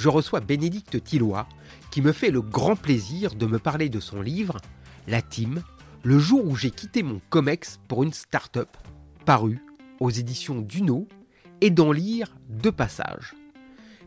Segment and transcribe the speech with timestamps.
[0.00, 1.46] je reçois Bénédicte Tillois
[1.90, 4.56] qui me fait le grand plaisir de me parler de son livre
[5.06, 5.62] La Team,
[6.02, 8.68] le jour où j'ai quitté mon COMEX pour une start-up,
[9.26, 9.58] paru
[10.00, 11.06] aux éditions Duno
[11.60, 13.34] et d'en lire deux passages.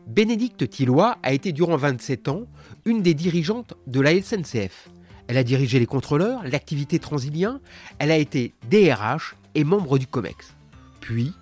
[0.08, 2.46] Bénédicte Tillois a été durant 27 ans
[2.84, 4.88] une des dirigeantes de la SNCF.
[5.28, 7.60] Elle a dirigé les contrôleurs, l'activité transilien,
[8.00, 10.56] elle a été DRH et membre du COMEX.
[11.00, 11.32] Puis,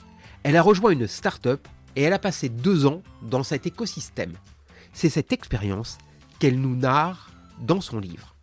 [0.42, 1.66] elle a rejoint une start-up
[1.96, 4.34] et elle a passé deux ans dans cet écosystème.
[4.92, 5.98] C'est cette expérience
[6.38, 8.34] qu'elle nous narre dans son livre.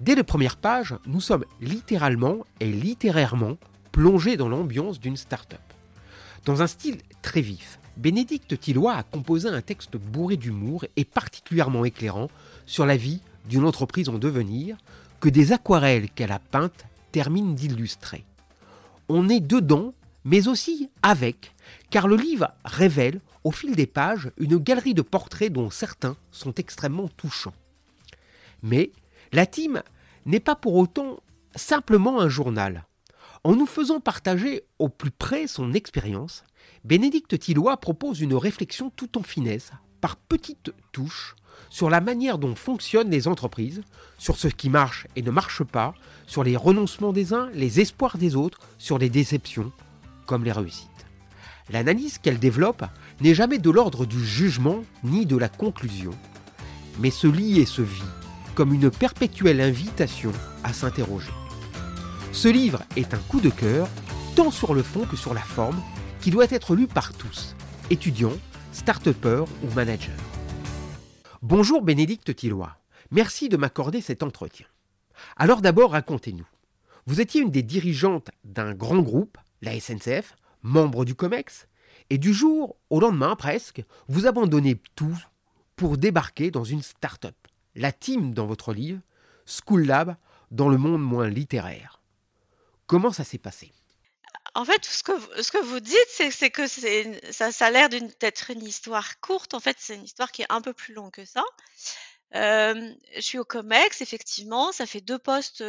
[0.00, 3.56] Dès les premières pages, nous sommes littéralement et littérairement
[3.92, 5.60] plongés dans l'ambiance d'une start-up.
[6.44, 11.84] Dans un style très vif, Bénédicte Tillois a composé un texte bourré d'humour et particulièrement
[11.84, 12.28] éclairant
[12.66, 14.76] sur la vie d'une entreprise en devenir
[15.20, 18.24] que des aquarelles qu'elle a peintes terminent d'illustrer.
[19.08, 21.54] On est dedans, mais aussi avec,
[21.90, 26.54] car le livre révèle au fil des pages une galerie de portraits dont certains sont
[26.54, 27.54] extrêmement touchants.
[28.62, 28.90] Mais
[29.32, 29.82] la team
[30.26, 31.20] n'est pas pour autant
[31.54, 32.86] simplement un journal.
[33.44, 36.44] En nous faisant partager au plus près son expérience,
[36.84, 41.36] Bénédicte Tillois propose une réflexion tout en finesse, par petites touches,
[41.68, 43.82] sur la manière dont fonctionnent les entreprises,
[44.18, 45.94] sur ce qui marche et ne marche pas,
[46.26, 49.72] sur les renoncements des uns, les espoirs des autres, sur les déceptions
[50.26, 50.90] comme les réussites.
[51.70, 52.84] L'analyse qu'elle développe
[53.20, 56.12] n'est jamais de l'ordre du jugement ni de la conclusion,
[56.98, 58.02] mais se lit et se vit
[58.54, 60.32] comme une perpétuelle invitation
[60.62, 61.32] à s'interroger.
[62.32, 63.88] Ce livre est un coup de cœur,
[64.36, 65.80] tant sur le fond que sur la forme,
[66.20, 67.54] qui doit être lu par tous,
[67.90, 68.36] étudiants,
[68.72, 70.10] start-upers ou managers.
[71.42, 72.76] Bonjour Bénédicte Tillois,
[73.10, 74.66] merci de m'accorder cet entretien.
[75.36, 76.46] Alors d'abord racontez-nous.
[77.06, 81.66] Vous étiez une des dirigeantes d'un grand groupe, la SNCF, membre du COMEX,
[82.10, 85.18] et du jour au lendemain presque, vous abandonnez tout
[85.76, 87.36] pour débarquer dans une start-up,
[87.74, 89.00] la team dans votre livre,
[89.46, 90.16] School Lab
[90.50, 92.00] dans le monde moins littéraire.
[92.86, 93.72] Comment ça s'est passé?
[94.54, 99.52] En fait, ce que, vous dites, c'est que ça, a l'air d'être une histoire courte.
[99.52, 101.42] En fait, c'est une histoire qui est un peu plus longue que ça.
[102.36, 104.70] Euh, je suis au COMEX, effectivement.
[104.70, 105.60] Ça fait deux postes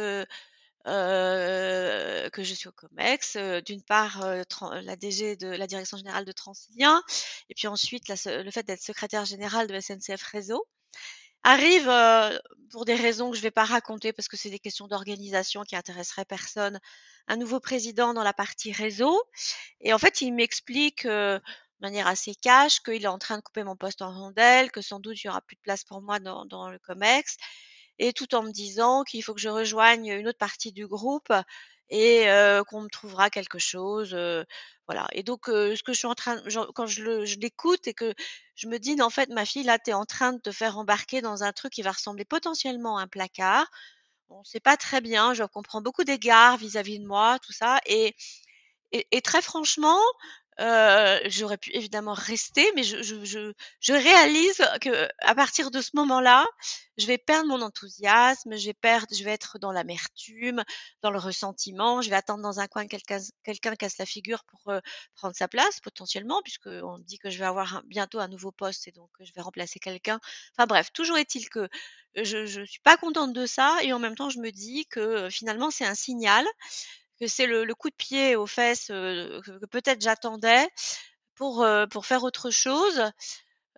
[0.86, 3.36] euh, euh, que je suis au COMEX.
[3.36, 4.42] Euh, d'une part, euh,
[4.82, 7.02] la DG de la Direction générale de Transilien,
[7.48, 10.66] et puis ensuite le fait d'être secrétaire général de SNCF Réseau.
[11.42, 11.88] Arrive,
[12.72, 15.62] pour des raisons que je ne vais pas raconter parce que c'est des questions d'organisation
[15.62, 16.80] qui intéresseraient personne,
[17.28, 19.22] un nouveau président dans la partie réseau.
[19.80, 21.40] Et en fait, il m'explique de
[21.80, 24.98] manière assez cash qu'il est en train de couper mon poste en rondelle, que sans
[24.98, 27.36] doute il n'y aura plus de place pour moi dans le COMEX
[27.98, 31.32] et tout en me disant qu'il faut que je rejoigne une autre partie du groupe
[31.90, 32.26] et
[32.68, 34.14] qu'on me trouvera quelque chose.
[34.86, 35.06] voilà.
[35.12, 36.40] Et donc, ce que je suis en train,
[36.74, 38.14] quand je l'écoute et que
[38.54, 40.78] je me dis, en fait, ma fille, là, tu es en train de te faire
[40.78, 43.66] embarquer dans un truc qui va ressembler potentiellement à un placard.
[44.28, 47.80] On ne sait pas très bien, je comprends beaucoup d'égards vis-à-vis de moi, tout ça.
[47.86, 48.14] Et,
[48.92, 50.00] et, et très franchement,
[50.58, 55.82] euh, j'aurais pu évidemment rester, mais je, je, je, je, réalise que à partir de
[55.82, 56.46] ce moment-là,
[56.96, 60.64] je vais perdre mon enthousiasme, je vais perdre, je vais être dans l'amertume,
[61.02, 64.44] dans le ressentiment, je vais attendre dans un coin que quelqu'un quelqu'un casse la figure
[64.44, 64.80] pour euh,
[65.14, 68.88] prendre sa place potentiellement, puisque on dit que je vais avoir bientôt un nouveau poste
[68.88, 70.20] et donc je vais remplacer quelqu'un.
[70.56, 71.68] Enfin bref, toujours est-il que
[72.14, 75.28] je, je suis pas contente de ça et en même temps je me dis que
[75.28, 76.46] finalement c'est un signal
[77.20, 80.68] que c'est le, coup de pied aux fesses que, peut-être j'attendais
[81.34, 81.66] pour,
[82.02, 83.00] faire autre chose.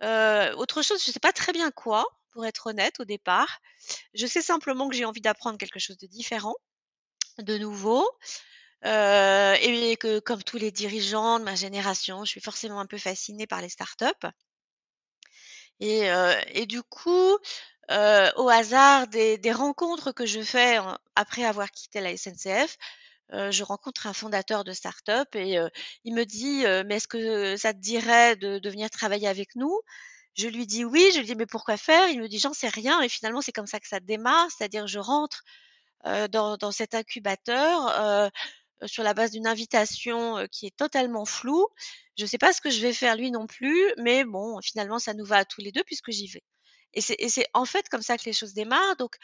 [0.01, 3.59] autre chose, je ne sais pas très bien quoi, pour être honnête au départ.
[4.13, 6.55] Je sais simplement que j'ai envie d'apprendre quelque chose de différent,
[7.39, 8.09] de nouveau.
[8.83, 13.47] et que comme tous les dirigeants de ma génération, je suis forcément un peu fascinée
[13.47, 14.27] par les startups.
[15.79, 17.37] Et, du coup,
[17.89, 20.77] au hasard des, rencontres que je fais
[21.15, 22.77] après avoir quitté la SNCF,
[23.31, 25.57] je rencontre un fondateur de start-up et
[26.03, 29.79] il me dit mais est-ce que ça te dirait de, de, venir travailler avec nous?
[30.35, 32.09] Je lui dis oui, je lui dis mais pourquoi faire?
[32.09, 34.87] Il me dit j'en sais rien et finalement c'est comme ça que ça démarre, c'est-à-dire
[34.87, 35.43] je rentre
[36.31, 38.31] dans, dans, cet incubateur
[38.85, 41.67] sur la base d'une invitation qui est totalement floue.
[42.17, 44.99] Je ne sais pas ce que je vais faire lui non plus, mais bon, finalement,
[44.99, 46.43] ça nous va à tous les deux puisque j'y vais.
[46.93, 48.95] Et c'est en fait comme ça que les choses démarrent.
[48.97, 49.15] Donc,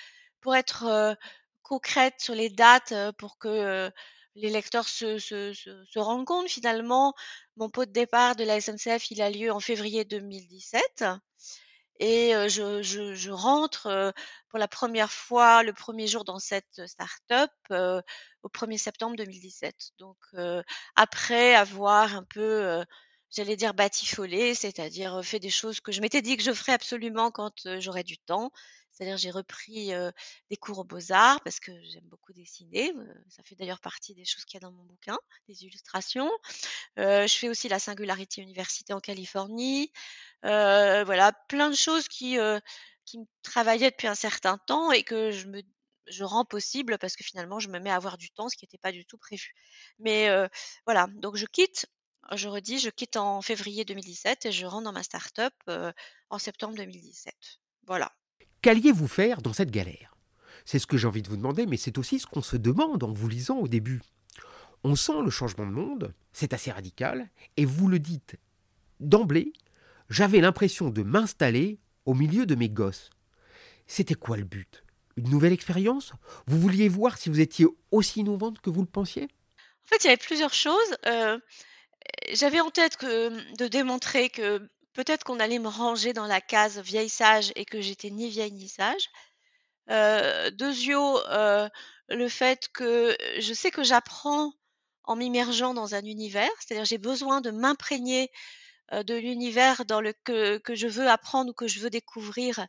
[0.41, 1.17] pour être
[1.65, 3.91] concrète sur les dates, pour que
[4.35, 7.13] les lecteurs se, rendent compte, finalement,
[7.57, 11.05] mon pot de départ de la SNCF, il a lieu en février 2017.
[11.99, 14.13] Et je, rentre
[14.49, 19.91] pour la première fois le premier jour dans cette start-up au 1er septembre 2017.
[19.97, 20.17] Donc
[20.95, 22.83] après avoir un peu,
[23.31, 27.31] j'allais dire batifolé, c'est-à-dire fait des choses que je m'étais dit que je ferais absolument
[27.31, 28.51] quand j'aurais du temps.
[28.95, 29.91] C'est-à-dire j'ai repris
[30.49, 32.93] des cours aux beaux-arts parce que j'aime beaucoup dessiner.
[33.29, 35.17] ça fait d'ailleurs partie des choses qu'il y a dans mon bouquin,
[35.49, 36.31] des illustrations.
[36.97, 39.91] je fais aussi la Singularity Université en Californie.
[40.43, 42.61] voilà, plein de choses qui, me
[43.43, 45.61] travaillaient depuis un certain temps et que je me
[46.07, 48.65] je rends possible parce que finalement je me mets à avoir du temps, ce qui
[48.65, 49.53] n'était pas du tout prévu.
[49.99, 50.29] Mais
[50.85, 51.87] voilà, donc je quitte
[52.33, 55.53] je redis, je quitte en février 2017 et je rentre dans ma start-up
[56.29, 57.33] en septembre 2017.
[57.85, 58.11] Voilà.
[58.61, 60.15] Qu'alliez-vous faire dans cette galère?
[60.65, 63.03] C'est ce que j'ai envie de vous demander, mais c'est aussi ce qu'on se demande
[63.03, 64.01] en vous lisant au début.
[64.83, 68.37] On sent le changement de monde, c'est assez radical, et vous le dites
[68.99, 69.53] d'emblée,
[70.09, 73.09] j'avais l'impression de m'installer au milieu de mes gosses.
[73.87, 74.83] C'était quoi le but?
[75.17, 76.13] Une nouvelle expérience?
[76.47, 79.23] Vous vouliez voir si vous étiez aussi innovante que vous le pensiez?
[79.23, 80.97] En fait, il y avait plusieurs choses.
[81.05, 81.39] Euh,
[82.33, 87.09] j'avais en tête de démontrer que peut-être qu'on allait me ranger dans la case vieille
[87.09, 89.09] sage et que j'étais ni vieille ni sage.
[89.91, 91.69] Euh, deuxio, euh,
[92.09, 94.53] le fait que je sais que j'apprends
[95.03, 98.31] en m'immergeant dans un univers, c'est-à-dire j'ai besoin de m'imprégner
[98.93, 102.65] euh, de l'univers dans le que, je veux apprendre ou que je veux découvrir,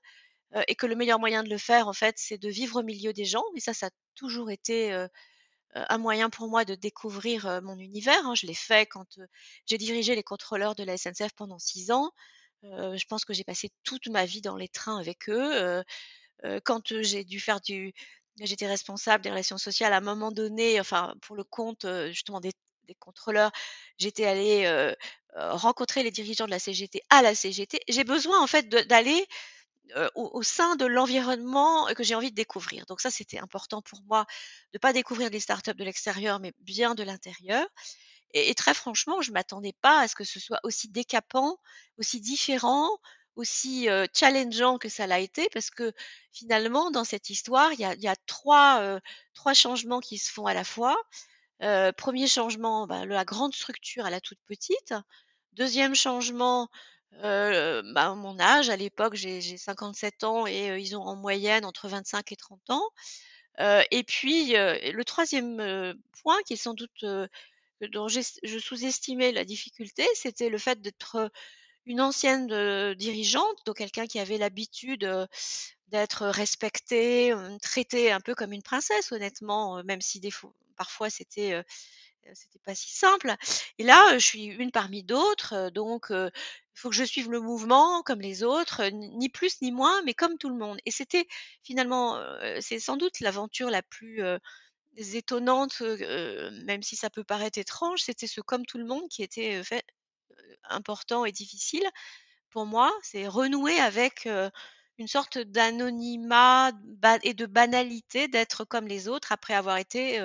[0.55, 2.83] euh, et que le meilleur moyen de le faire, en fait, c'est de vivre au
[2.83, 3.45] milieu des gens.
[3.57, 5.09] Et ça, ça a toujours été euh,
[5.75, 8.25] un moyen pour moi de découvrir mon univers.
[8.27, 8.35] Hein.
[8.35, 9.19] Je l'ai fait quand
[9.67, 12.11] j'ai dirigé les contrôleurs de la SNCF pendant six ans.
[12.63, 15.83] je pense que j'ai passé toute ma vie dans les trains avec eux.
[16.65, 17.93] quand j'ai dû faire du,
[18.41, 22.53] j'étais responsable des relations sociales à un moment donné, enfin pour le compte justement des,
[22.85, 23.53] des contrôleurs,
[23.99, 24.95] j'étais allée
[25.37, 27.81] rencontrer les dirigeants de la CGT à la CGT.
[27.89, 29.27] J'ai besoin en fait d'aller
[30.15, 32.87] au, sein de l'environnement que j'ai envie de découvrir.
[32.87, 34.25] Donc ça, c'était important pour moi
[34.73, 37.67] de ne pas découvrir les startups de l'extérieur, mais bien de l'intérieur.
[38.33, 41.59] Et, très franchement, je m'attendais pas à ce que ce soit aussi décapant,
[41.99, 42.91] aussi différent,
[43.37, 45.93] aussi challengeant que ça l'a été, parce que
[46.33, 49.01] finalement, dans cette histoire, il y a, trois,
[49.35, 50.97] trois changements qui se font à la fois.
[51.97, 54.95] premier changement, bah, la grande structure à la toute petite.
[55.53, 56.69] Deuxième changement,
[57.25, 61.65] euh, bah, mon âge, à l'époque, j'ai 57 ans et euh, ils ont en moyenne
[61.65, 62.89] entre 25 et 30 ans.
[63.61, 67.05] Euh, et puis, le troisième point, qui est sans doute
[67.93, 71.31] dont je sous-estimais la difficulté, c'était le fait d'être
[71.87, 75.09] une ancienne dirigeante, donc quelqu'un qui avait l'habitude
[75.89, 77.33] d'être respectée,
[77.63, 80.21] traitée un peu comme une princesse, honnêtement, même si
[80.77, 81.65] parfois c'était
[82.35, 83.35] c'était pas si simple.
[83.79, 86.31] Et là, je suis une parmi d'autres, donc il
[86.75, 90.39] faut que je suive le mouvement comme les autres, ni plus ni moins, mais comme
[90.39, 90.79] tout le monde.
[90.87, 91.27] Et c'était
[91.63, 92.21] finalement,
[92.61, 94.23] c'est sans doute l'aventure la plus
[94.97, 95.81] étonnante,
[96.65, 99.63] même si ça peut paraître étrange, c'était ce comme tout le monde qui était
[100.69, 101.85] important et difficile
[102.51, 102.93] pour moi.
[103.03, 104.29] C'est renouer avec
[104.99, 106.73] une sorte d'anonymat
[107.23, 110.19] et de banalité d'être comme les autres après avoir été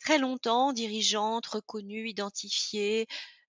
[0.00, 3.06] très longtemps dirigeante, reconnue, identifiée.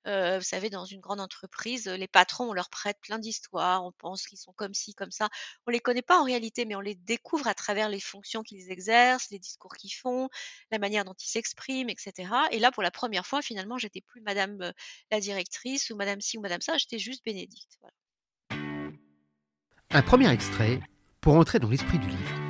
[0.08, 3.92] Euh, vous savez, dans une grande entreprise, les patrons, on leur prête plein d'histoires, on
[3.92, 5.30] pense qu'ils sont comme ci, comme ça.
[5.68, 8.72] On les connaît pas en réalité, mais on les découvre à travers les fonctions qu'ils
[8.72, 10.30] exercent, les discours qu'ils font,
[10.72, 12.30] la manière dont ils s'expriment, etc.
[12.52, 14.72] Et là, pour la première fois, finalement, j'étais plus Madame euh,
[15.12, 17.78] la directrice ou Madame ci ou Madame ça, j'étais juste Bénédicte.
[19.92, 20.80] Un premier extrait
[21.20, 22.41] pour entrer dans l'esprit du livre.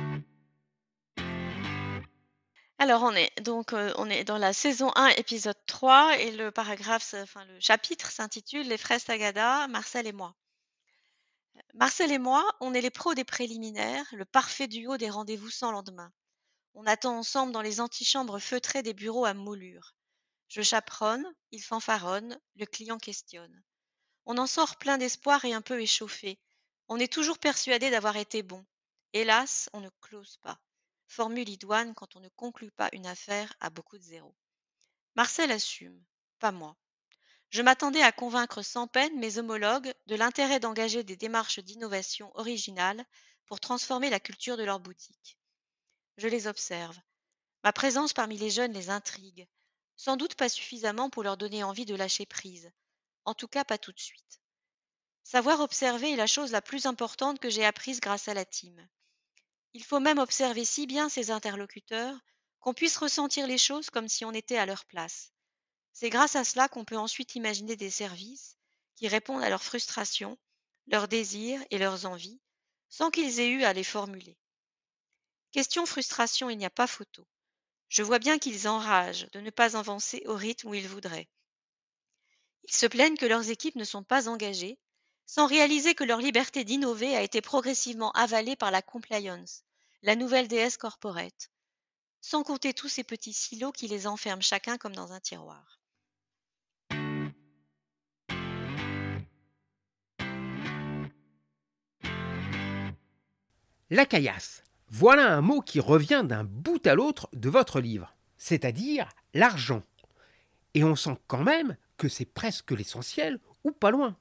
[2.82, 7.14] Alors on est donc euh, dans la saison 1, épisode 3 et le paragraphe,
[7.46, 10.34] le chapitre s'intitule Les fraises Sagada, Marcel et moi.
[11.74, 15.70] Marcel et moi, on est les pros des préliminaires, le parfait duo des rendez-vous sans
[15.70, 16.12] lendemain.
[16.74, 19.94] On attend ensemble dans les antichambres feutrées des bureaux à moulure.
[20.48, 23.62] Je chaperonne, il fanfaronne, le client questionne.
[24.26, 26.36] On en sort plein d'espoir et un peu échauffé.
[26.88, 28.66] On est toujours persuadé d'avoir été bon.
[29.12, 30.58] Hélas, on ne close pas
[31.12, 34.34] formule idoine quand on ne conclut pas une affaire à beaucoup de zéros.
[35.14, 36.02] Marcel assume,
[36.38, 36.74] pas moi.
[37.50, 43.04] Je m'attendais à convaincre sans peine mes homologues de l'intérêt d'engager des démarches d'innovation originales
[43.44, 45.36] pour transformer la culture de leur boutique.
[46.16, 46.98] Je les observe.
[47.62, 49.46] Ma présence parmi les jeunes les intrigue.
[49.96, 52.72] sans doute pas suffisamment pour leur donner envie de lâcher prise.
[53.26, 54.40] En tout cas, pas tout de suite.
[55.24, 58.88] Savoir observer est la chose la plus importante que j'ai apprise grâce à la team.
[59.74, 62.18] Il faut même observer si bien ses interlocuteurs
[62.60, 65.32] qu'on puisse ressentir les choses comme si on était à leur place.
[65.92, 68.56] C'est grâce à cela qu'on peut ensuite imaginer des services
[68.94, 70.38] qui répondent à leurs frustrations,
[70.86, 72.40] leurs désirs et leurs envies,
[72.88, 74.36] sans qu'ils aient eu à les formuler.
[75.50, 77.26] Question frustration, il n'y a pas photo.
[77.88, 81.28] Je vois bien qu'ils enragent de ne pas avancer au rythme où ils voudraient.
[82.64, 84.78] Ils se plaignent que leurs équipes ne sont pas engagées,
[85.26, 89.64] sans réaliser que leur liberté d'innover a été progressivement avalée par la compliance,
[90.02, 91.50] la nouvelle déesse corporate,
[92.20, 95.80] sans compter tous ces petits silos qui les enferment chacun comme dans un tiroir.
[103.90, 104.64] La caillasse.
[104.88, 109.82] Voilà un mot qui revient d'un bout à l'autre de votre livre, c'est-à-dire l'argent.
[110.72, 114.16] Et on sent quand même que c'est presque l'essentiel ou pas loin.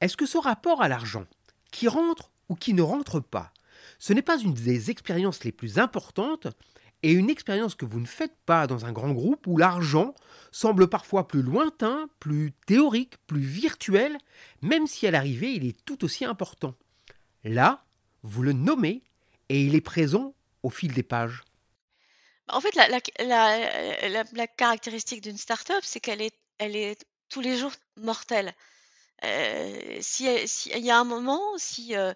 [0.00, 1.26] Est-ce que ce rapport à l'argent,
[1.70, 3.52] qui rentre ou qui ne rentre pas,
[3.98, 6.46] ce n'est pas une des expériences les plus importantes
[7.02, 10.14] et une expérience que vous ne faites pas dans un grand groupe où l'argent
[10.50, 14.18] semble parfois plus lointain, plus théorique, plus virtuel,
[14.62, 16.74] même si à l'arrivée il est tout aussi important?
[17.44, 17.84] Là,
[18.22, 19.02] vous le nommez
[19.48, 21.42] et il est présent au fil des pages.
[22.48, 28.54] En fait, la, caractéristique d'une start-up, c'est qu'elle est, elle est tous les jours mortelle.
[29.24, 32.12] Euh, si, si, il y a un moment, si euh,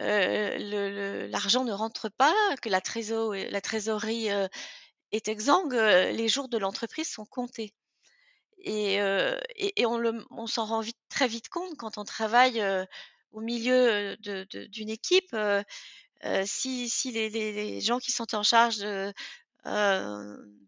[0.00, 4.28] euh, l'argent ne rentre pas, que la, trésorerie
[5.12, 7.74] est exsangue, les jours de l'entreprise sont comptés.
[8.58, 9.00] Et,
[9.84, 12.62] on, s'en rend très vite compte quand on travaille
[13.32, 15.36] au milieu d'une équipe.
[16.44, 18.78] si, les, gens qui sont en charge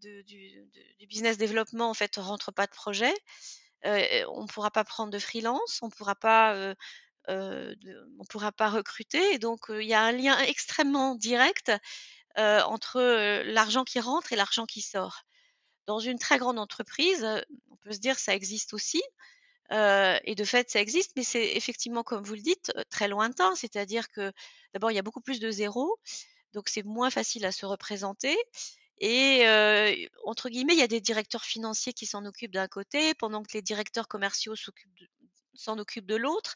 [0.01, 0.67] du,
[1.07, 3.13] business développement en fait rentrent pas de projet,
[3.83, 6.75] on ne pourra pas prendre de freelance, on pourra pas
[7.27, 9.33] on pourra pas recruter.
[9.33, 11.71] Et donc, il y a un lien extrêmement direct
[12.37, 13.01] entre
[13.43, 15.23] l'argent qui rentre et l'argent qui sort.
[15.87, 17.27] Dans une très grande entreprise,
[17.69, 19.01] on peut se dire ça existe aussi.
[19.71, 23.55] et de fait, ça existe, mais c'est effectivement, comme vous le dites, très lointain.
[23.55, 24.31] C'est-à-dire que
[24.73, 25.97] d'abord, il y a beaucoup plus de zéros,
[26.53, 28.37] donc c'est moins facile à se représenter.
[29.03, 33.41] Et entre guillemets, il y a des directeurs financiers qui s'en occupent d'un côté, pendant
[33.41, 34.53] que les directeurs commerciaux
[35.55, 36.55] s'en occupent de l'autre.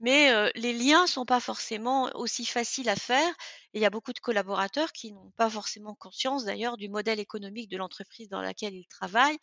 [0.00, 3.30] Mais les liens sont pas forcément aussi faciles à faire.
[3.72, 7.20] Et il y a beaucoup de collaborateurs qui n'ont pas forcément conscience d'ailleurs du modèle
[7.20, 9.38] économique de l'entreprise dans laquelle ils travaillent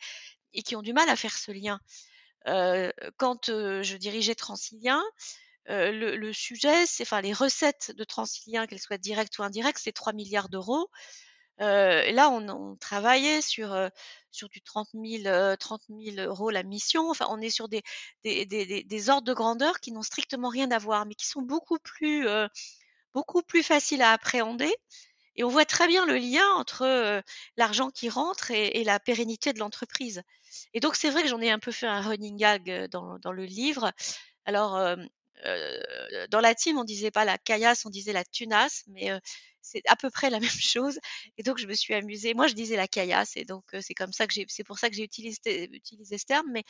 [0.52, 1.80] et qui ont du mal à faire ce lien.
[3.16, 5.02] quand je dirigeais Transilien,
[5.68, 9.92] le, le, sujet, c'est enfin les recettes de Transilien, qu'elles soient directes ou indirectes, c'est
[9.92, 10.90] 3 milliards d'euros.
[11.58, 13.74] Là, on, travaillait sur,
[14.30, 15.56] sur du 30 000, euh,
[16.26, 17.10] euros la mission.
[17.10, 17.82] Enfin, on est sur des,
[18.24, 22.26] des, ordres de grandeur qui n'ont strictement rien à voir, mais qui sont beaucoup plus,
[23.14, 24.74] beaucoup plus faciles à appréhender.
[25.36, 27.22] Et on voit très bien le lien entre
[27.56, 30.22] l'argent qui rentre et, et, la pérennité de l'entreprise.
[30.74, 33.32] Et donc, c'est vrai que j'en ai un peu fait un running gag dans, dans
[33.32, 33.92] le livre.
[34.44, 34.78] Alors,
[36.30, 39.10] dans la team, on disait pas la caillasse, on disait la tunasse, mais
[39.62, 40.98] c'est à peu près la même chose.
[41.38, 42.34] Et donc, je me suis amusée.
[42.34, 44.90] Moi, je disais la caillasse, et donc c'est comme ça que j'ai, c'est pour ça
[44.90, 46.46] que j'ai utilisé, utilisé ce terme.
[46.52, 46.64] Mais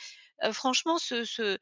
[0.53, 1.57] franchement, ce, ce,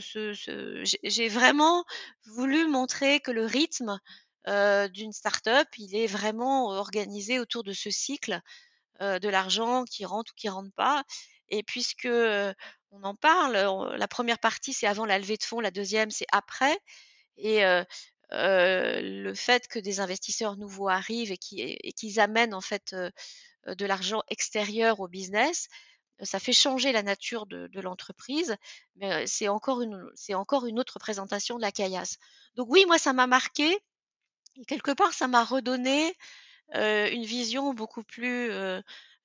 [0.00, 1.84] ce, j'ai vraiment
[2.26, 3.98] voulu montrer que le rythme
[4.46, 8.40] d'une start-up, il est vraiment organisé autour de ce cycle
[9.00, 11.04] de l'argent qui rentre ou qui rentre pas.
[11.48, 12.08] Et puisque
[12.90, 13.52] on en parle,
[13.96, 16.78] la première partie c'est avant la levée de fonds, la deuxième c'est après.
[17.36, 17.62] Et
[18.36, 21.38] le fait que des investisseurs nouveaux arrivent et
[21.92, 22.94] qu'ils amènent en fait
[23.66, 25.68] de l'argent extérieur au business,
[26.22, 28.56] ça fait changer la nature de, l'entreprise,
[28.96, 32.18] mais c'est encore une encore une autre présentation de la caillasse.
[32.56, 33.76] Donc oui, moi ça m'a marqué
[34.68, 36.14] quelque part ça m'a redonné
[36.72, 38.50] une vision beaucoup plus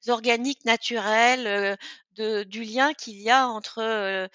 [0.08, 1.78] organique, naturelle
[2.14, 4.28] de, du lien qu'il y a entre euh,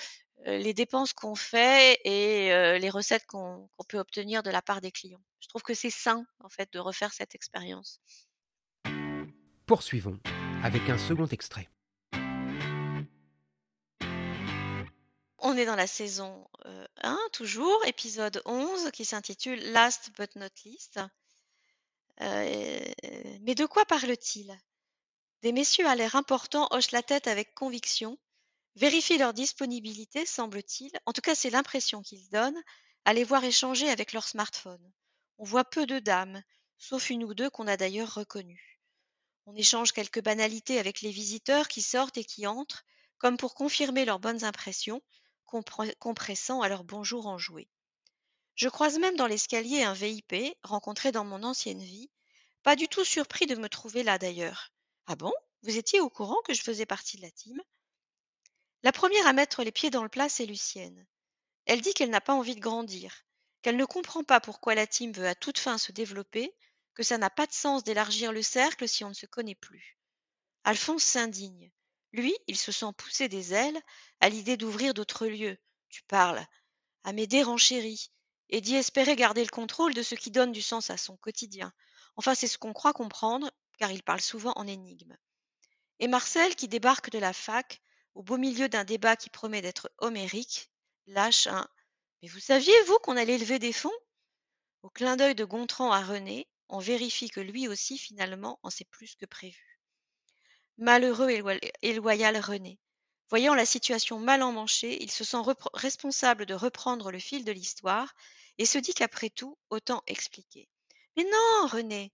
[0.47, 4.93] les dépenses qu'on fait et euh, les recettes qu'on peut obtenir de la part des
[4.93, 5.23] clients.
[5.41, 8.01] Je trouve que c'est sain, en fait, de refaire cette expérience.
[9.67, 10.21] Poursuivons
[10.63, 11.69] avec un second extrait.
[15.39, 16.47] On est dans la saison
[17.03, 21.01] 1, euh, toujours, épisode 11, qui s'intitule Last but not least.
[22.21, 24.59] mais de quoi parle-t-il?
[25.43, 28.19] Des messieurs à l'air important hochent la tête avec conviction
[28.77, 32.63] Vérifient leur disponibilité, semble-t-il, en tout cas c'est l'impression qu'ils donnent,
[33.05, 34.93] à les voir échanger avec leur smartphone.
[35.39, 36.43] On voit peu de dames,
[36.79, 38.81] sauf une ou deux qu'on a d'ailleurs reconnues.
[39.47, 42.85] On échange quelques banalités avec les visiteurs qui sortent et qui entrent,
[43.19, 45.03] comme pour confirmer leurs bonnes impressions,
[45.99, 47.69] compressant à leur bonjour enjoué.
[48.55, 52.11] Je croise même dans l'escalier un VIP rencontré dans mon ancienne vie,
[52.63, 54.73] pas du tout surpris de me trouver là d'ailleurs.
[55.07, 55.33] Ah bon?
[55.63, 57.61] Vous étiez au courant que je faisais partie de la team?
[58.85, 61.07] La première à mettre les pieds dans le plat, c'est Lucienne.
[61.65, 63.25] Elle dit qu'elle n'a pas envie de grandir,
[63.63, 66.55] qu'elle ne comprend pas pourquoi la team veut à toute fin se développer,
[66.93, 69.97] que ça n'a pas de sens d'élargir le cercle si on ne se connaît plus.
[70.65, 71.73] Alphonse s'indigne.
[72.13, 73.81] Lui, il se sent pousser des ailes
[74.21, 75.57] à l'idée d'ouvrir d'autres lieux.
[75.89, 76.47] Tu parles.
[77.05, 78.11] Amédée renchérit
[78.51, 81.73] et dit espérer garder le contrôle de ce qui donne du sens à son quotidien.
[82.17, 85.17] Enfin, c'est ce qu'on croit comprendre, car il parle souvent en énigmes.
[86.01, 87.81] Et Marcel, qui débarque de la fac,
[88.15, 90.71] au beau milieu d'un débat qui promet d'être homérique,
[91.07, 91.69] lâche un
[92.23, 93.93] Mais vous saviez, vous, qu'on allait lever des fonds?
[94.83, 98.85] Au clin d'œil de Gontran à René, on vérifie que lui aussi, finalement, en sait
[98.85, 99.81] plus que prévu.
[100.79, 101.31] Malheureux
[101.83, 102.79] et loyal René.
[103.31, 105.39] Voyant la situation mal emmanchée, il se sent
[105.73, 108.15] responsable de reprendre le fil de l'histoire
[108.59, 110.69] et se dit qu'après tout, autant expliquer.
[111.17, 112.13] Mais non, René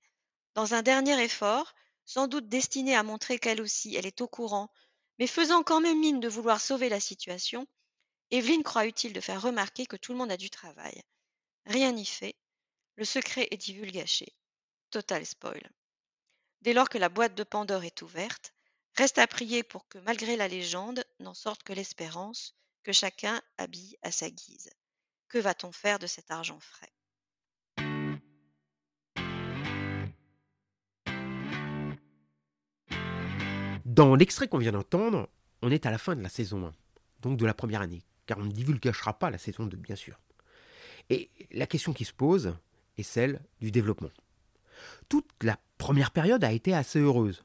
[0.54, 4.71] Dans un dernier effort, sans doute destiné à montrer qu'elle aussi, elle est au courant,
[5.21, 7.67] mais faisant quand même mine de vouloir sauver la situation,
[8.31, 11.03] Evelyne croit utile de faire remarquer que tout le monde a du travail.
[11.67, 12.35] Rien n'y fait.
[12.97, 14.33] Le secret est divulgaché.
[14.91, 15.71] Total spoil.
[16.62, 18.55] Dès lors que la boîte de Pandore est ouverte,
[18.97, 23.99] reste à prier pour que, malgré la légende, n'en sorte que l'espérance, que chacun habille
[24.00, 24.71] à sa guise.
[25.29, 26.93] Que va-t-on faire de cet argent frais?
[33.90, 35.28] Dans l'extrait qu'on vient d'entendre,
[35.62, 36.73] on est à la fin de la saison 1,
[37.23, 40.20] donc de la première année, car on ne divulgachera pas la saison 2, bien sûr.
[41.09, 42.54] Et la question qui se pose
[42.99, 44.12] est celle du développement.
[45.09, 47.42] Toute la première période a été assez heureuse,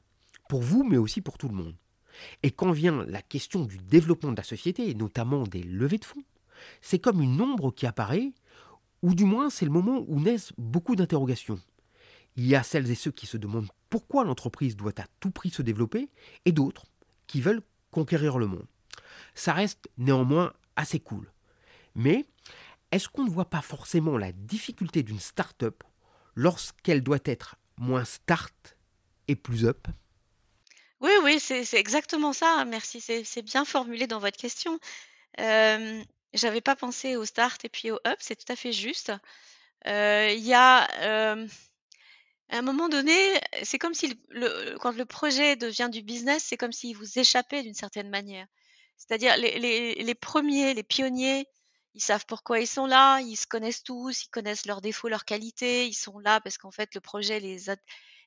[0.48, 1.74] pour vous, mais aussi pour tout le monde.
[2.44, 6.04] Et quand vient la question du développement de la société, et notamment des levées de
[6.04, 6.22] fonds,
[6.80, 8.30] c'est comme une ombre qui apparaît,
[9.02, 11.58] ou du moins c'est le moment où naissent beaucoup d'interrogations.
[12.36, 15.50] Il y a celles et ceux qui se demandent pourquoi l'entreprise doit à tout prix
[15.50, 16.08] se développer,
[16.44, 16.84] et d'autres
[17.26, 18.66] qui veulent conquérir le monde.
[19.34, 21.30] Ça reste néanmoins assez cool.
[21.94, 22.24] Mais
[22.92, 25.82] est-ce qu'on ne voit pas forcément la difficulté d'une start-up
[26.34, 28.76] lorsqu'elle doit être moins start
[29.28, 29.88] et plus up?
[31.00, 32.64] Oui, oui, c'est exactement ça.
[32.64, 34.78] Merci, c'est bien formulé dans votre question.
[35.40, 39.12] Euh, J'avais pas pensé au start et puis au up, c'est tout à fait juste.
[39.86, 41.46] Euh, il y a euh,
[42.50, 43.16] à un moment donné,
[43.64, 44.20] c'est comme si
[44.80, 48.46] quand le projet devient du business, c'est comme s'il vous échappait d'une certaine manière.
[48.96, 51.46] C'est-à-dire les, premiers, les pionniers,
[51.94, 55.24] ils savent pourquoi ils sont là, ils se connaissent tous, ils connaissent leurs défauts, leurs
[55.24, 57.58] qualités, ils sont là parce qu'en fait le projet les,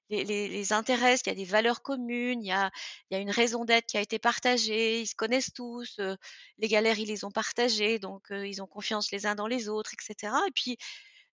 [0.09, 2.71] les, les, intéresse, il y a des valeurs communes, il y a,
[3.09, 6.15] il y a une raison d'être qui a été partagée, ils se connaissent tous, euh,
[6.57, 9.69] les galères ils les ont partagées, donc euh, ils ont confiance les uns dans les
[9.69, 10.33] autres, etc.
[10.47, 10.77] Et puis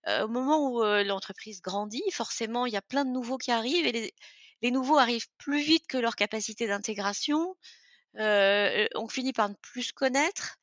[0.07, 4.13] au moment où l'entreprise grandit, forcément, il y a plein de nouveaux qui arrivent et
[4.63, 7.57] les, nouveaux arrivent plus vite que leur capacité d'intégration.
[8.15, 10.59] on finit par ne plus se connaître.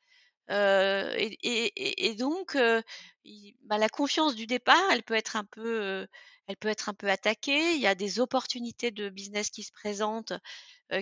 [0.49, 6.07] Et, donc, bah, la confiance du départ, elle peut être un peu,
[6.47, 7.75] elle peut être un peu attaquée.
[7.75, 10.33] Il y a des opportunités de business qui se présentent,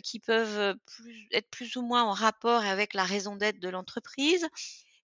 [0.03, 0.77] qui peuvent
[1.31, 4.47] être plus ou moins en rapport avec la raison d'être de l'entreprise.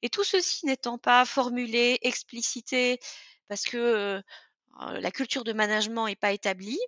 [0.02, 3.00] Et tout ceci n'étant pas formulé, explicité,
[3.48, 4.22] parce que
[4.80, 6.80] la culture de management n'est pas établie,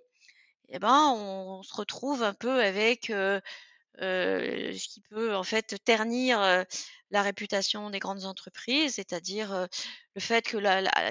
[0.68, 6.64] eh ben, on, se retrouve un peu avec ce qui peut en fait ternir
[7.10, 9.66] la réputation des grandes entreprises, c'est-à-dire
[10.14, 10.56] le fait que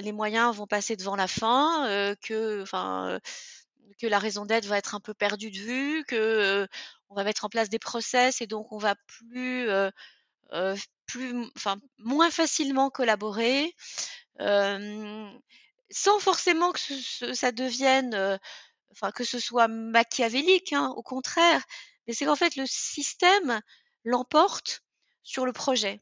[0.02, 2.64] les moyens vont passer devant la fin, que,
[4.00, 6.68] que la raison d'être va être un peu perdue de vue, que
[7.10, 9.68] on va mettre en place des process et donc on va plus
[11.06, 13.76] plus, enfin, moins facilement collaborer,
[14.40, 18.40] sans forcément que ça devienne,
[18.92, 21.64] enfin, que ce soit machiavélique, hein, au contraire.
[22.08, 23.62] Mais c'est qu'en fait, le système
[24.04, 24.84] l'emporte
[25.24, 26.02] sur le projet.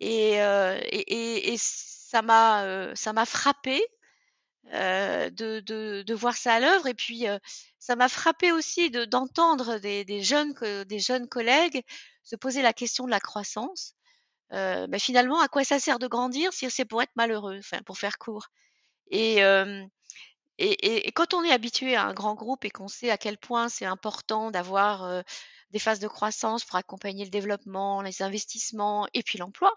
[0.00, 3.82] Et, et, et, ça m'a, ça m'a frappé
[4.64, 6.86] de, de, voir ça à l'œuvre.
[6.86, 7.26] Et puis,
[7.78, 10.54] ça m'a frappé aussi de, d'entendre des, des, jeunes,
[10.86, 11.82] des jeunes collègues
[12.22, 13.94] se poser la question de la croissance.
[14.50, 17.98] Bah, finalement, à quoi ça sert de grandir si c'est pour être malheureux, enfin, pour
[17.98, 18.48] faire court?
[19.10, 19.40] Et,
[21.14, 23.86] quand on est habitué à un grand groupe et qu'on sait à quel point c'est
[23.86, 25.24] important d'avoir
[25.70, 29.72] des phases de croissance pour accompagner le développement, les investissements et puis l'emploi,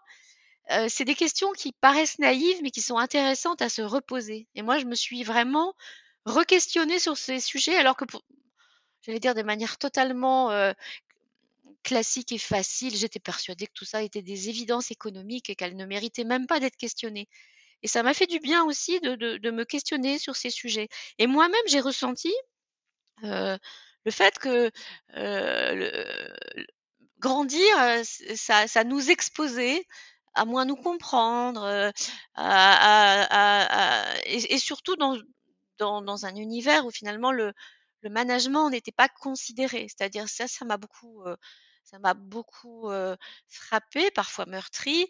[0.89, 4.47] c'est des questions qui paraissent naïves mais qui sont intéressantes à se reposer.
[4.55, 5.73] Et moi, je me suis vraiment
[6.25, 8.03] re-questionnée sur ces sujets alors que
[9.03, 10.49] j'allais dire de manière totalement,
[11.85, 12.95] classique et facile.
[12.97, 16.59] J'étais persuadée que tout ça était des évidences économiques et qu'elles ne méritaient même pas
[16.59, 17.29] d'être questionnées.
[17.83, 20.89] Et ça m'a fait du bien aussi de me questionner sur ces sujets.
[21.19, 22.33] Et moi-même, j'ai ressenti,
[23.21, 23.59] le
[24.11, 24.71] fait que,
[25.13, 26.35] le
[27.19, 27.75] grandir,
[28.35, 29.85] ça ça nous exposait
[30.33, 31.91] à moins nous comprendre,
[34.25, 37.53] et surtout dans un univers où finalement le
[38.01, 39.87] le management n'était pas considéré.
[39.89, 41.23] C'est-à-dire ça, ça m'a beaucoup,
[41.85, 42.89] ça m'a beaucoup,
[43.47, 45.07] frappée, parfois meurtrie,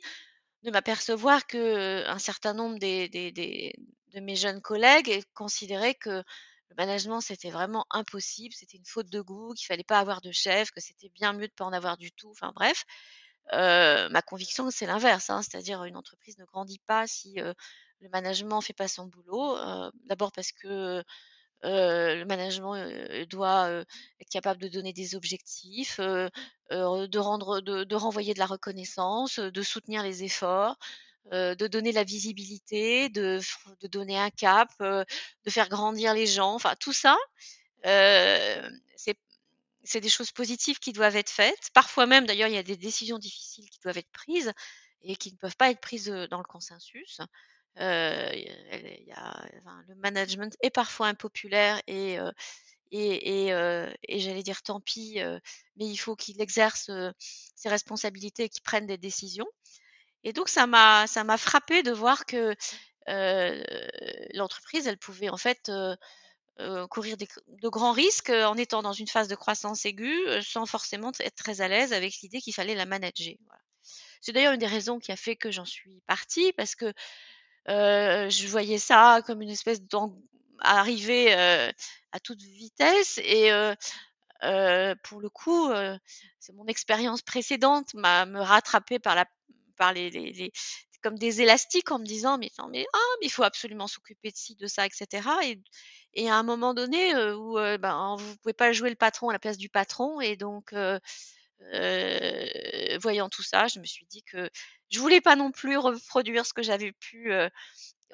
[0.64, 6.24] de m'apercevoir qu'un certain nombre de mes jeunes collègues considéraient que
[6.70, 10.32] le management, c'était vraiment impossible, c'était une faute de goût, qu'il fallait pas avoir de
[10.32, 12.84] chef, que c'était bien mieux de pas en avoir du tout, enfin bref.
[13.52, 17.36] ma conviction, c'est l'inverse, hein, c'est-à-dire une entreprise ne grandit pas si,
[18.02, 19.58] le management fait pas son boulot.
[20.06, 21.04] d'abord parce que,
[21.66, 22.76] le management,
[23.30, 23.70] doit,
[24.20, 30.04] être capable de donner des objectifs, de rendre de renvoyer de la reconnaissance, de soutenir
[30.04, 30.78] les efforts,
[31.32, 33.40] de donner la visibilité, de
[33.88, 35.06] donner un cap, de
[35.50, 36.54] faire grandir les gens.
[36.54, 37.18] Enfin tout ça,
[39.88, 41.70] c'est des choses positives qui doivent être faites.
[41.74, 44.52] Parfois même d'ailleurs, il y a des décisions difficiles qui doivent être prises
[45.04, 47.22] et qui ne peuvent pas être prises, dans le consensus.
[47.78, 48.32] A
[49.88, 52.18] le management est parfois impopulaire et
[52.92, 55.20] et et j'allais dire tant pis,
[55.76, 56.90] mais il faut qu'il exerce,
[57.56, 59.48] ses responsabilités et qu'il prenne des décisions.
[60.24, 62.56] Et donc ça m'a ça frappé de voir que,
[64.34, 65.72] l'entreprise, elle pouvait en fait,
[66.90, 71.36] courir de grands risques, en étant dans une phase de croissance aiguë, sans forcément être
[71.36, 73.36] très à l'aise avec l'idée qu'il fallait la manager,
[74.22, 76.94] C'est d'ailleurs une des raisons qui a fait que j'en suis partie parce que,
[77.68, 83.50] je voyais ça comme une espèce d'arrivée, à toute vitesse et
[85.04, 85.70] pour le coup,
[86.40, 89.26] c'est mon expérience précédente m'a me rattrapé par la
[89.78, 90.52] par les,
[91.06, 94.32] comme des élastiques en me disant mais non mais ah mais il faut absolument s'occuper
[94.32, 95.62] de ci de ça etc et,
[96.14, 99.40] et à un moment donné où ben vous pouvez pas jouer le patron à la
[99.40, 100.74] place du patron et donc
[103.02, 104.50] voyant tout ça je me suis dit que
[104.90, 107.32] je voulais pas non plus reproduire ce que j'avais pu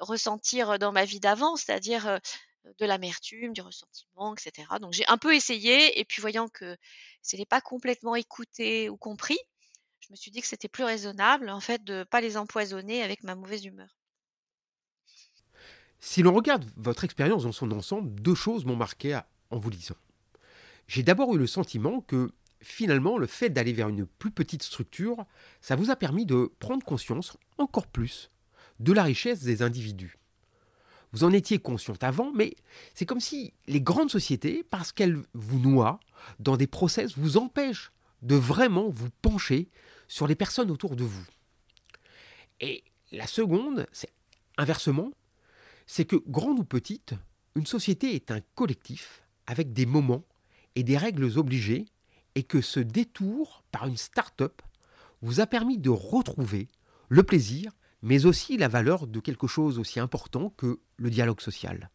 [0.00, 2.20] ressentir dans ma vie d'avant c'est-à-dire
[2.78, 4.68] de l'amertume, du ressentiment, etc.
[4.80, 6.76] Donc j'ai un peu essayé et puis voyant que
[7.22, 9.38] ce n'est pas complètement écouté ou compris,
[10.00, 13.02] je me suis dit que c'était plus raisonnable en fait de ne pas les empoisonner
[13.02, 13.88] avec ma mauvaise humeur.
[16.00, 19.94] Si l'on regarde votre expérience dans son ensemble, deux choses m'ont marqué en vous lisant.
[20.88, 25.26] J'ai d'abord eu le sentiment que finalement le fait d'aller vers une plus petite structure,
[25.60, 28.30] ça vous a permis de prendre conscience encore plus
[28.80, 30.18] de la richesse des individus.
[31.12, 32.56] Vous en étiez consciente avant, mais
[32.94, 36.00] c'est comme si les grandes sociétés, parce qu'elles vous noient
[36.38, 39.68] dans des process, vous empêchent de vraiment vous pencher
[40.08, 41.26] sur les personnes autour de vous.
[42.60, 44.12] Et la seconde, c'est
[44.56, 45.10] inversement,
[45.86, 47.14] c'est que grande ou petite,
[47.56, 50.24] une société est un collectif avec des moments
[50.76, 51.86] et des règles obligées
[52.34, 54.62] et que ce détour par une start-up
[55.20, 56.68] vous a permis de retrouver
[57.08, 61.90] le plaisir, mais aussi la valeur de quelque chose aussi important que le dialogue social.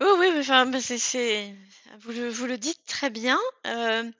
[0.00, 1.54] Oui, oui, enfin, c'est,
[2.00, 2.12] vous,
[2.46, 3.38] le, dites très bien.
[3.66, 4.10] Euh,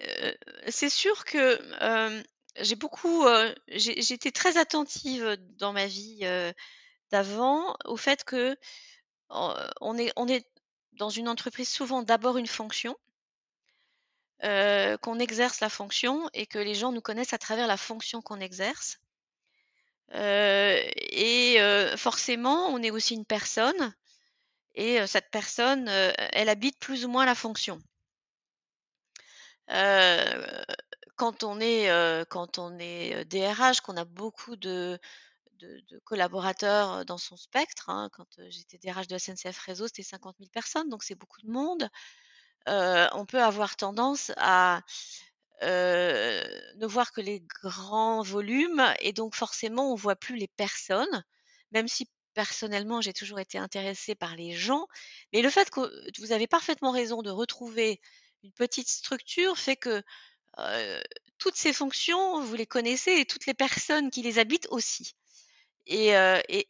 [0.00, 0.32] euh,
[0.68, 2.22] c'est sûr que euh,
[2.60, 3.24] j'ai beaucoup,
[3.68, 6.20] j'étais très attentive dans ma vie,
[7.10, 8.56] d'avant au fait que,
[9.30, 10.46] on est on est
[10.92, 12.96] dans une entreprise souvent d'abord une fonction
[14.42, 18.40] qu'on exerce la fonction et que les gens nous connaissent à travers la fonction qu'on
[18.40, 18.98] exerce.
[20.12, 21.56] et
[21.96, 23.94] forcément, on est aussi une personne
[24.74, 27.80] et cette personne, elle habite plus ou moins la fonction
[31.16, 34.98] quand on est, DRH, qu'on a beaucoup de
[35.62, 40.50] de collaborateurs, dans son spectre, hein, quand, j'étais DRH de SNCF Réseau, c'était 50 000
[40.50, 41.88] personnes, donc c'est beaucoup de monde.
[42.66, 44.82] On peut avoir tendance à,
[45.62, 51.24] ne voir que les grands volumes et donc forcément on voit plus les personnes,
[51.72, 54.86] même si personnellement j'ai toujours été intéressée par les gens.
[55.32, 55.80] Mais le fait que
[56.20, 58.00] vous avez parfaitement raison de retrouver
[58.42, 60.02] une petite structure fait que,
[61.38, 65.14] toutes ces fonctions, vous les connaissez et toutes les personnes qui les habitent aussi.
[65.86, 66.12] Et,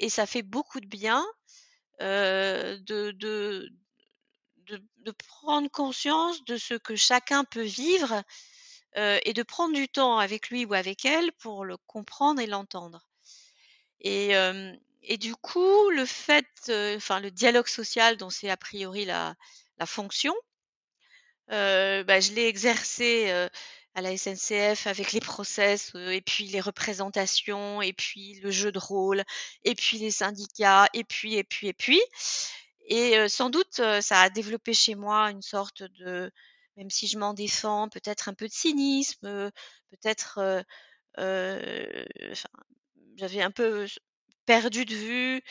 [0.09, 1.24] ça fait beaucoup de bien
[2.00, 3.68] de,
[4.78, 8.22] de, prendre conscience de ce que chacun peut vivre
[8.96, 13.06] et de prendre du temps avec lui ou avec elle pour le comprendre et l'entendre.
[14.00, 14.32] Et,
[15.02, 16.46] et du coup, le fait,
[16.96, 19.35] enfin le dialogue social dont c'est a priori la,
[19.78, 20.35] la fonction,
[21.48, 23.48] bah, je l'ai exercé,
[23.94, 28.78] à la SNCF avec les process, et puis les représentations et puis le jeu de
[28.78, 29.22] rôle
[29.64, 32.00] et puis les syndicats et puis, et puis, et puis
[32.87, 36.31] et heu, sans doute, ça a développé chez moi une sorte de
[36.77, 39.51] même si je m'en défends, peut-être un peu de cynisme,
[39.90, 40.64] peut-être,
[43.16, 43.87] j'avais un peu
[44.47, 45.42] perdu de vue,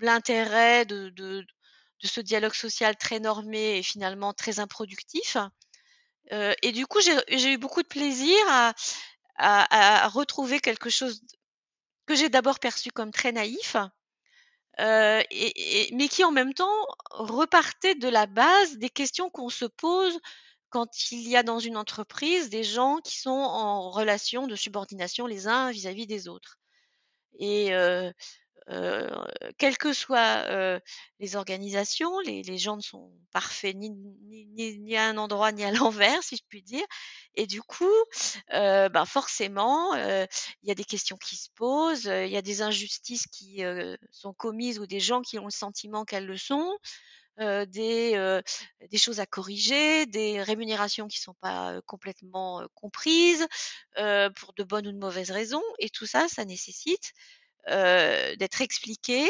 [0.00, 1.44] l'intérêt de de
[2.00, 5.36] de ce dialogue social très normé et finalement très improductif.
[6.32, 8.74] Heu et du coup, j'ai eu beaucoup de plaisir à
[9.36, 11.22] à à retrouver quelque chose
[12.06, 13.76] que j'ai d'abord perçu comme très naïf,
[14.78, 20.18] et mais qui en même temps repartait de la base des questions qu'on se pose
[20.70, 25.26] quand il y a dans une entreprise des gens qui sont en relation de subordination
[25.26, 26.58] les uns vis-à-vis des autres.
[27.38, 28.12] Et heu
[28.70, 29.08] heu,
[29.58, 30.80] quelles que soient, heu,
[31.20, 36.36] les organisations, les gens ne sont parfaits ni à un endroit ni à l'envers, si
[36.36, 36.84] je puis dire.
[37.34, 37.84] Et du coup,
[38.54, 40.28] heu, ben, forcément, il
[40.62, 43.62] y a des questions qui se posent, il y a des injustices qui,
[44.10, 46.76] sont commises ou des gens qui ont le sentiment qu'elles le sont,
[47.38, 48.42] des,
[48.96, 53.46] choses à corriger, des rémunérations qui sont pas, complètement, comprises,
[54.36, 55.62] pour de bonnes ou de mauvaises raisons.
[55.78, 57.12] Et tout ça, ça nécessite,
[58.36, 59.28] d'être expliqué,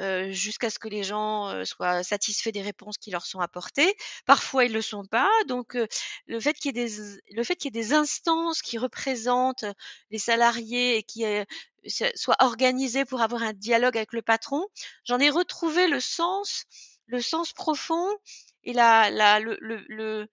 [0.00, 3.94] heu, jusqu'à ce que les gens, heu, soient satisfaits des réponses qui leur sont apportées.
[4.26, 5.88] Parfois, ils le sont pas, donc heu,
[6.26, 9.64] le fait qu'il y ait des le fait qu'il y ait des instances qui représentent
[10.10, 11.24] les salariés et qui,
[11.86, 14.66] se soient organisées pour avoir un dialogue avec le patron,
[15.04, 16.64] j'en ai retrouvé le sens
[17.06, 18.06] le sens profond
[18.64, 20.28] et la la le le le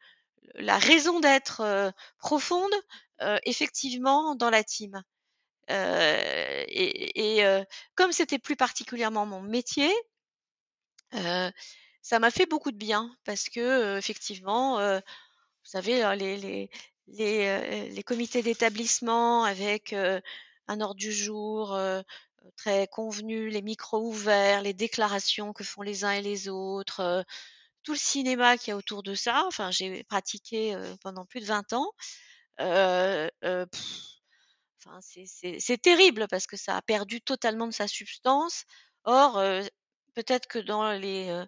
[0.56, 2.74] la raison d'être, profonde,
[3.46, 5.02] effectivement dans la team.
[5.70, 9.90] Heu et heu, comme c'était plus particulièrement mon métier
[11.14, 11.52] heu,
[12.02, 15.02] ça m'a fait beaucoup de bien parce que, effectivement, vous
[15.64, 16.70] savez, heu, les les
[17.10, 21.78] les, les comités d'établissement avec, un ordre du jour,
[22.58, 27.26] très convenu, les micros ouverts, les déclarations que font les uns et les autres,
[27.84, 29.46] tout le cinéma qu'il y a autour de ça.
[29.48, 31.92] Enfin, j'ai pratiqué, pendant plus de 20 ans.
[35.02, 38.64] C'est terrible parce que ça a perdu totalement de sa substance.
[39.04, 39.62] Or, heu,
[40.16, 41.46] peut-être que dans les, heu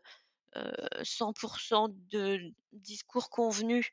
[0.58, 0.74] heu,
[1.04, 2.40] 100% de
[2.74, 3.88] discours convenus,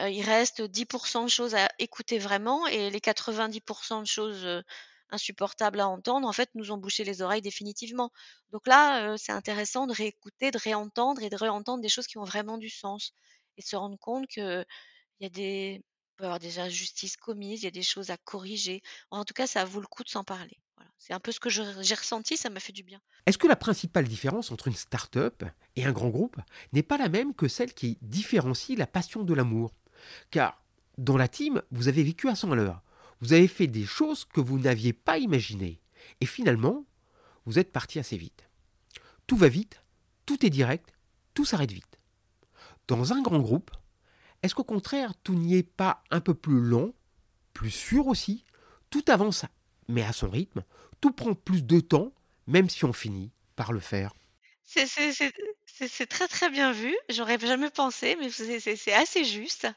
[0.00, 4.46] il reste 10% de choses à écouter vraiment et les 90% de choses,
[5.10, 8.10] insupportables à entendre, en fait, nous ont bouché les oreilles définitivement.
[8.52, 12.24] Donc là, c'est intéressant de réécouter, de réentendre et de réentendre des choses qui ont
[12.24, 13.12] vraiment du sens
[13.58, 14.64] et se rendre compte qu'il
[15.20, 15.91] y a des il
[16.22, 18.80] peut y avoir des injustices commises, il y a des choses à corriger.
[19.10, 20.56] En tout cas, ça vaut le coup de s'en parler.
[20.98, 23.00] C'est un peu ce que j'ai ressenti, ça m'a fait du bien.
[23.26, 25.42] Est-ce que la principale différence entre une start-up
[25.74, 26.36] et un grand groupe
[26.72, 29.72] n'est pas la même que celle qui différencie la passion de l'amour?
[30.30, 30.62] Car
[30.96, 32.82] dans la team, vous avez vécu à 100 à l'heure.
[33.20, 35.80] Vous avez fait des choses que vous n'aviez pas imaginées.
[36.20, 36.84] Et finalement,
[37.46, 38.48] vous êtes parti assez vite.
[39.26, 39.82] Tout va vite,
[40.24, 40.94] tout est direct,
[41.34, 41.98] tout s'arrête vite.
[42.86, 43.72] Dans un grand groupe,
[44.42, 46.92] est-ce qu'au contraire, tout n'y est pas un peu plus lent,
[47.52, 48.44] plus sûr aussi?
[48.90, 49.44] Tout avance,
[49.88, 50.64] mais à son rythme,
[51.00, 52.12] tout prend plus de temps,
[52.46, 54.12] même si on finit par le faire.
[54.64, 56.96] C'est très, très bien vu.
[57.08, 59.68] J'aurais jamais pensé, mais c'est assez juste.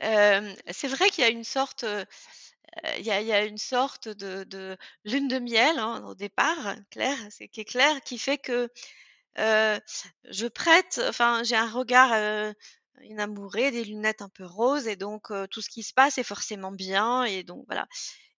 [0.00, 2.06] Hem, c'est vrai qu'il y a une sorte, de
[5.04, 7.16] lune de miel, hein, au départ, clair,
[7.52, 8.70] qui est clair, qui fait que,
[9.38, 9.80] heu,
[10.30, 12.54] je prête enfin, j'ai un regard, heu,
[13.04, 16.72] inamouré, des lunettes un peu roses et donc tout ce qui se passe est forcément
[16.72, 17.86] bien et donc voilà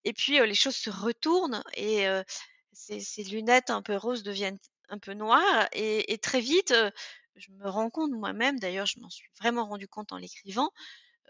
[0.04, 2.06] et puis, les choses se retournent et
[2.72, 6.74] ces lunettes un peu roses deviennent un peu noires et et très vite,
[7.36, 10.70] je me rends compte moi-même, d'ailleurs je m'en suis vraiment rendu compte en l'écrivant,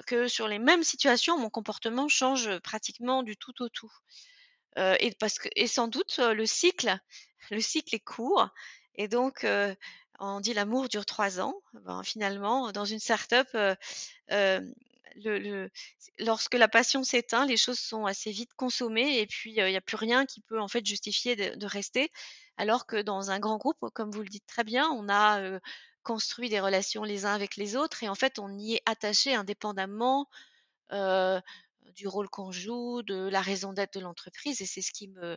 [0.06, 3.92] que sur les mêmes situations, mon comportement change, pratiquement du tout au tout.
[4.76, 6.96] Et parce que et sans doute, le cycle
[7.50, 8.48] le cycle est court
[8.94, 9.44] et donc
[10.20, 11.54] on dit: «L'amour dure 3 ans».
[11.74, 13.48] Ben, finalement, dans une start-up,
[15.16, 15.70] le le
[16.18, 19.76] lorsque la passion s'éteint, les choses sont assez vite consommées et puis, heu, il y
[19.76, 22.10] a plus rien qui peut, en fait, justifier de de rester.
[22.56, 25.58] Alors que dans un grand groupe, comme vous le dites très bien, on a,
[26.02, 29.34] construit des relations les uns avec les autres et en fait, on y est attaché
[29.34, 30.28] indépendamment,
[31.96, 35.36] du rôle qu'on joue, de la raison d'être de l'entreprise et c'est ce qui me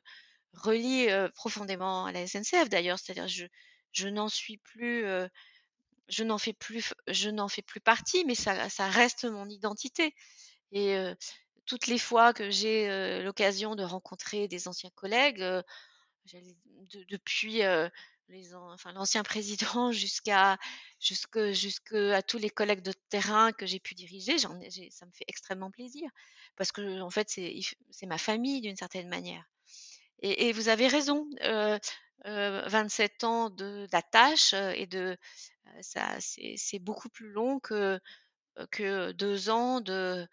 [0.53, 2.99] relie, profondément à la SNCF d'ailleurs.
[2.99, 3.45] C'est-à-dire je
[3.93, 5.05] je n'en suis plus,
[6.09, 10.13] je n'en fais plus je n'en fais plus partie, mais ça reste mon identité
[10.73, 10.97] et
[11.65, 15.43] toutes les fois que j'ai, l'occasion de rencontrer des anciens collègues,
[17.09, 17.61] depuis,
[18.93, 20.57] l'ancien président jusqu'à
[20.99, 21.95] jusque
[22.27, 26.09] tous les collègues de terrain que j'ai pu diriger, ça me fait extrêmement plaisir
[26.55, 29.45] parce que en fait c'est ma famille d'une certaine manière.
[30.25, 31.29] Et, vous avez raison,
[32.25, 35.17] euh, 27 ans de d'attache et de
[35.81, 37.99] ça c'est beaucoup plus long que
[38.71, 40.27] que deux ans de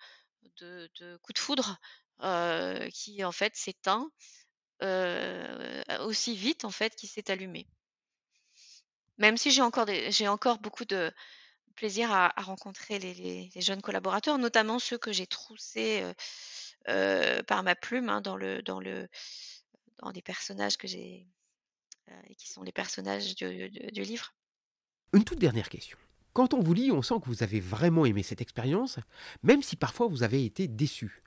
[0.61, 1.79] de, de coup de foudre
[2.23, 4.11] euh, qui en fait s'éteint
[4.83, 7.67] euh, aussi vite en fait qu'il s'est allumé.
[9.19, 11.13] Même si j'ai encore, des, j'ai encore beaucoup de
[11.77, 16.15] plaisir à, rencontrer les, jeunes collaborateurs, notamment ceux que j'ai troussés euh,
[16.89, 19.09] euh, par ma plume hein, dans, le, dans, le,
[19.99, 21.27] dans les personnages que j'ai,
[22.11, 24.33] euh, qui sont les personnages du, du, du livre.
[25.13, 25.99] Une toute dernière question.
[26.33, 28.99] Quand on vous lit, on sent que vous avez vraiment aimé cette expérience,
[29.43, 31.23] même si parfois vous avez été déçu.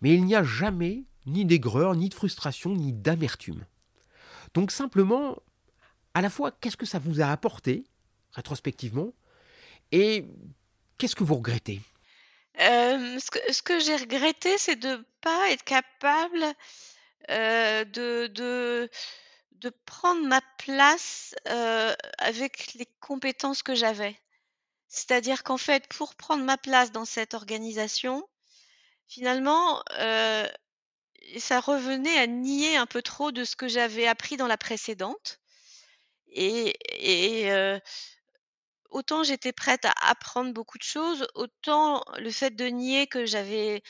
[0.00, 3.64] Mais il n'y a jamais ni d'aigreur, ni de frustration, ni d'amertume.
[4.54, 5.38] Donc simplement,
[6.14, 7.84] à la fois, qu'est-ce que ça vous a apporté,
[8.32, 9.12] rétrospectivement,
[9.92, 10.26] et
[10.98, 11.80] qu'est-ce que vous regrettez?
[12.60, 16.44] Euh, Ce que, ce que j'ai regretté, c'est de ne pas être capable
[17.30, 18.90] euh, de, de,
[19.62, 24.16] de, prendre ma place euh, avec les compétences que j'avais.
[24.88, 28.28] C'est-à-dire qu'en fait, pour prendre ma place dans cette organisation,
[29.08, 30.46] finalement, euh,
[31.38, 35.40] ça revenait à nier un peu trop de ce que j'avais appris dans la précédente.
[36.28, 36.74] Et,
[37.50, 37.78] euh,
[38.90, 43.82] autant j'étais prête à apprendre beaucoup de choses, autant le fait de nier que j'avais,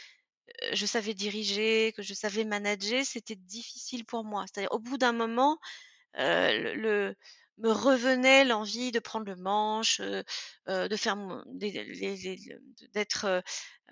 [0.73, 4.45] je savais diriger, que je savais manager, c'était difficile pour moi.
[4.47, 5.59] C'est-à-dire au bout d'un moment,
[7.59, 11.17] me revenait l'envie de prendre le manche, de faire
[12.93, 13.43] d'être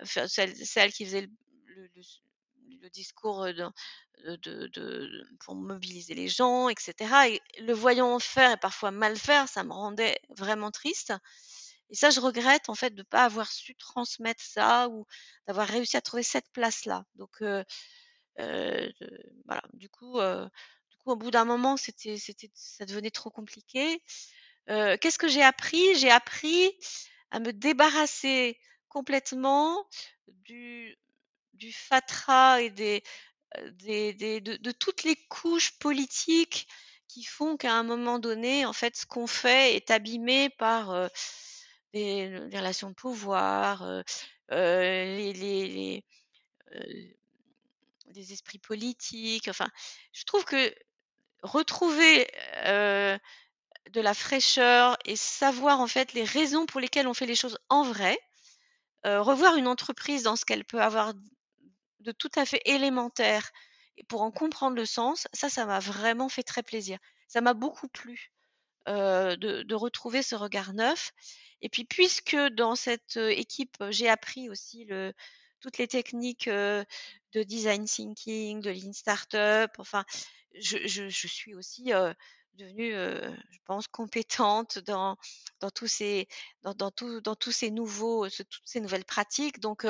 [0.03, 1.29] celle, qui faisait
[1.65, 3.47] le, discours
[5.39, 6.93] pour mobiliser les gens, etc.
[7.29, 11.13] Et le voyant faire et parfois mal faire, ça me rendait vraiment triste.
[11.91, 15.05] Et ça, je regrette en fait de ne pas avoir su transmettre ça ou
[15.45, 17.05] d'avoir réussi à trouver cette place-là.
[17.15, 17.43] Donc
[18.37, 20.47] voilà, du coup, euh,
[21.05, 24.01] au bout d'un moment, c'était, c'était, ça devenait trop compliqué.
[24.67, 25.95] Qu'est-ce que j'ai appris?
[25.95, 26.71] J'ai appris
[27.31, 29.85] à me débarrasser complètement
[30.27, 30.97] du,
[31.53, 33.03] du fatras et des,
[33.73, 36.67] des, des de, toutes les couches politiques
[37.07, 41.09] qui font qu'à un moment donné, en fait, ce qu'on fait est abîmé par
[41.93, 44.03] les, relations de pouvoir, euh,
[44.51, 46.03] les, les,
[48.15, 49.47] les esprits politiques.
[49.47, 49.69] Enfin,
[50.13, 50.73] je trouve que
[51.43, 52.27] retrouver
[52.65, 53.17] euh,
[53.89, 57.57] de la fraîcheur et savoir en fait les raisons pour lesquelles on fait les choses
[57.69, 58.19] en vrai,
[59.05, 61.13] euh, revoir une entreprise dans ce qu'elle peut avoir
[61.99, 63.51] de tout à fait élémentaire
[63.97, 66.97] et pour en comprendre le sens, ça, ça m'a vraiment fait très plaisir.
[67.27, 68.31] Ça m'a beaucoup plu
[68.87, 71.11] euh, de, retrouver ce regard neuf.
[71.61, 74.87] Et puis, puisque dans cette équipe, j'ai appris aussi
[75.59, 76.85] toutes les techniques de
[77.43, 80.03] design thinking, de lean startup, enfin,
[80.55, 81.91] je, suis aussi
[82.55, 85.17] devenue, je pense, compétente dans,
[85.75, 86.27] tous ces,
[87.71, 89.59] nouveaux, toutes ces nouvelles pratiques.
[89.59, 89.85] Donc,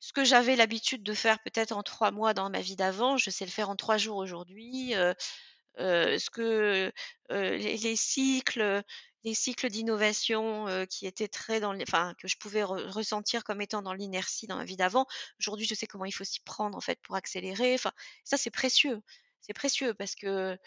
[0.00, 3.30] ce que j'avais l'habitude de faire peut-être en trois mois dans ma vie d'avant, je
[3.30, 4.94] sais le faire en trois jours aujourd'hui.
[5.78, 6.92] Ce que
[7.30, 8.82] les, cycles,
[9.24, 13.44] les cycles d'innovation euh, qui étaient très dans, les, enfin que je pouvais re ressentir
[13.44, 15.06] comme étant dans l'inertie dans ma vie d'avant.
[15.38, 17.74] Aujourd'hui, je sais comment il faut s'y prendre en fait pour accélérer.
[17.74, 17.92] Enfin,
[18.24, 19.00] ça c'est précieux,
[19.40, 20.58] c'est précieux parce que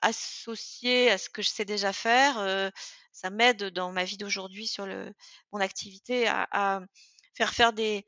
[0.00, 2.70] associé à ce que je sais déjà faire,
[3.12, 4.86] ça m'aide dans ma vie d'aujourd'hui sur
[5.52, 6.80] mon activité à,
[7.34, 8.04] faire faire des,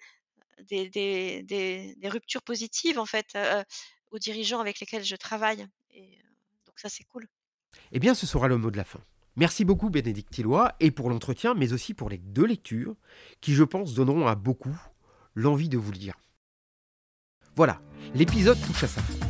[0.65, 3.63] des, des, des, des, ruptures positives en fait euh,
[4.11, 5.63] aux dirigeants avec lesquels je travaille.
[5.97, 6.01] Euh,
[6.67, 7.29] donc ça c'est cool.
[7.93, 9.01] Eh bien ce sera le mot de la fin.
[9.37, 12.95] Merci beaucoup Bénédicte Tillois et pour l'entretien mais aussi pour les deux lectures
[13.41, 14.77] qui je pense donneront à beaucoup
[15.35, 16.15] l'envie de vous lire.
[17.57, 17.81] Voilà,
[18.15, 19.27] l'épisode touche à sa fin.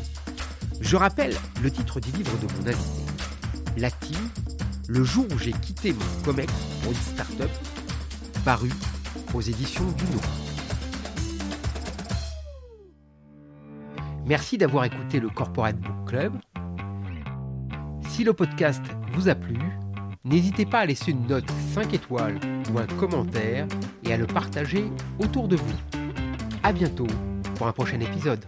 [0.80, 3.02] Je rappelle le titre du livre de mon invité,
[3.76, 4.18] La Team,
[4.88, 7.50] le jour où j'ai quitté mon COMEX pour une start-up,
[8.44, 8.70] paru
[9.34, 10.04] aux éditions du
[14.26, 16.32] Merci d'avoir écouté le Corporate Book Club.
[18.20, 18.82] Si le podcast
[19.14, 19.56] vous a plu,
[20.24, 22.38] n'hésitez pas à laisser une note 5 étoiles
[22.70, 23.66] ou un commentaire
[24.04, 24.84] et à le partager
[25.18, 25.74] autour de vous.
[26.62, 27.06] À bientôt
[27.56, 28.44] pour un prochain épisode.